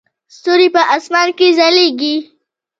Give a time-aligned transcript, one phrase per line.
[0.35, 2.15] ستوري په اسمان کې ځلیږي